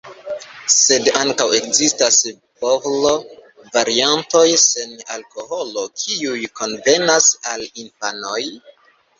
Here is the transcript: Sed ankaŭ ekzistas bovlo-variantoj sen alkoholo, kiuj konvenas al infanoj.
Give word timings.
Sed 0.75 1.09
ankaŭ 1.23 1.45
ekzistas 1.57 2.17
bovlo-variantoj 2.63 4.43
sen 4.65 4.97
alkoholo, 5.17 5.87
kiuj 6.05 6.43
konvenas 6.63 7.29
al 7.55 7.69
infanoj. 7.85 8.43